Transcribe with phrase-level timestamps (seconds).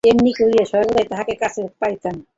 [0.03, 2.15] কারণ, এমনি করিয়া সর্বদাই তাঁহাকে কাছে পাইতাম।